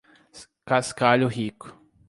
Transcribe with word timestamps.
Cascalho 0.65 1.27
Rico 1.27 1.77